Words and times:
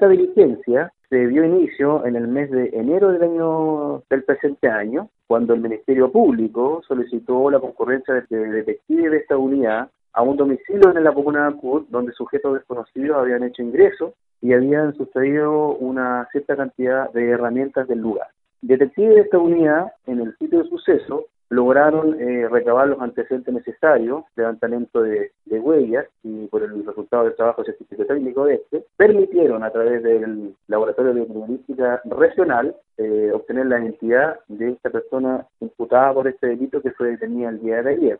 esta 0.00 0.08
diligencia 0.08 0.90
se 1.10 1.26
dio 1.26 1.44
inicio 1.44 2.06
en 2.06 2.16
el 2.16 2.26
mes 2.26 2.50
de 2.50 2.70
enero 2.72 3.12
del 3.12 3.22
año 3.22 4.02
del 4.08 4.24
presente 4.24 4.66
año, 4.66 5.10
cuando 5.26 5.52
el 5.52 5.60
Ministerio 5.60 6.10
Público 6.10 6.80
solicitó 6.88 7.50
la 7.50 7.60
concurrencia 7.60 8.14
de 8.14 8.38
detectives 8.38 9.10
de 9.10 9.18
esta 9.18 9.36
unidad 9.36 9.90
a 10.14 10.22
un 10.22 10.38
domicilio 10.38 10.96
en 10.96 11.04
la 11.04 11.12
comuna 11.12 11.40
de 11.40 11.46
Ancud, 11.48 11.84
donde 11.90 12.12
sujetos 12.12 12.54
desconocidos 12.54 13.18
habían 13.18 13.42
hecho 13.42 13.62
ingreso 13.62 14.14
y 14.40 14.54
habían 14.54 14.96
sustraído 14.96 15.74
una 15.74 16.26
cierta 16.32 16.56
cantidad 16.56 17.12
de 17.12 17.28
herramientas 17.28 17.86
del 17.86 17.98
lugar. 17.98 18.28
Detectives 18.62 19.16
de 19.16 19.20
esta 19.20 19.36
unidad, 19.36 19.92
en 20.06 20.20
el 20.20 20.34
sitio 20.38 20.62
de 20.62 20.68
suceso, 20.70 21.26
lograron 21.50 22.16
eh, 22.20 22.48
recabar 22.48 22.88
los 22.88 23.00
antecedentes 23.00 23.52
necesarios, 23.52 24.24
levantamiento 24.36 25.02
de, 25.02 25.32
huellas 25.46 26.06
y 26.22 26.46
por 26.46 26.62
el 26.62 26.86
resultado 26.86 27.24
del 27.24 27.34
trabajo 27.34 27.64
científico 27.64 28.06
técnico 28.06 28.44
de 28.44 28.54
este, 28.54 28.84
permitieron 28.96 29.62
a 29.62 29.70
través 29.70 30.02
del 30.02 30.54
Laboratorio 30.68 31.12
de 31.12 31.26
Criminalística 31.26 32.00
Regional 32.04 32.74
eh, 32.96 33.30
obtener 33.34 33.66
la 33.66 33.80
identidad 33.80 34.38
de 34.48 34.70
esta 34.70 34.90
persona 34.90 35.46
imputada 35.60 36.14
por 36.14 36.28
este 36.28 36.46
delito 36.46 36.80
que 36.80 36.92
fue 36.92 37.10
detenida 37.10 37.50
el 37.50 37.60
día 37.60 37.82
de 37.82 37.90
ayer. 37.90 38.18